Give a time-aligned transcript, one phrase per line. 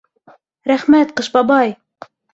[0.71, 1.75] Рәхмәт, Ҡыш бабай!